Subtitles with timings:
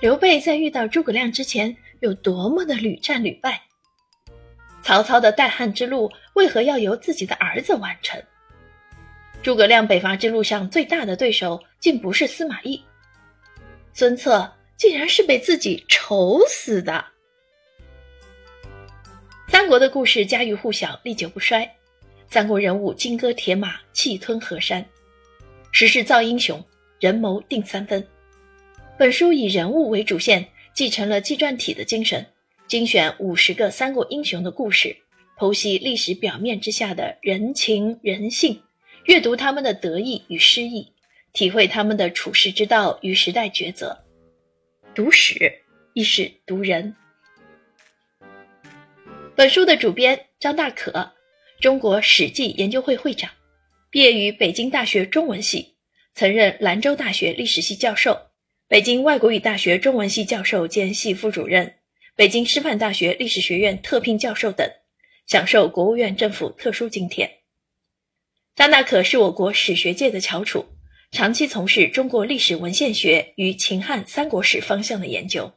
[0.00, 3.62] 刘备在遇到诸葛亮之前有多么的屡战屡败？
[4.82, 8.20] 曹操的代汉之路为何要由自己的儿子完成？
[9.42, 12.84] 诸葛亮北伐之路上最大的对手竟不是司马懿，
[13.92, 17.04] 孙策竟然是被自己愁死的。
[19.48, 21.68] 三国的故事家喻户晓，历久不衰。
[22.28, 24.82] 三国人物金戈铁马，气吞河山；
[25.72, 26.62] 时势造英雄，
[27.00, 28.06] 人谋定三分。
[28.98, 32.24] 本书以人物为主线，继承了纪传体的精神，
[32.68, 34.94] 精选五十个三国英雄的故事，
[35.38, 38.62] 剖析历史表面之下的人情人性，
[39.06, 40.92] 阅读他们的得意与失意，
[41.32, 43.98] 体会他们的处世之道与时代抉择。
[44.94, 45.50] 读史
[45.94, 46.94] 亦是读人。
[49.34, 51.10] 本书的主编张大可，
[51.62, 53.30] 中国史记研究会会长，
[53.92, 55.74] 毕业于北京大学中文系，
[56.14, 58.30] 曾任兰州大学历史系教授、
[58.66, 61.74] 北京外国语大学中文系教授兼系副主任、
[62.16, 64.66] 北京师范大学历史学院特聘教授等，
[65.26, 67.42] 享受国务院政府特殊津贴。
[68.56, 70.64] 张大可是我国史学界的翘楚，
[71.10, 75.52] 长期从事中国历史文献学与秦汉三国史方向的研究。